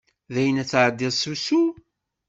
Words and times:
Dayen 0.33 0.61
ad 0.61 0.67
tεeddiḍ 0.69 1.13
s 1.15 1.23
usu? 1.31 1.63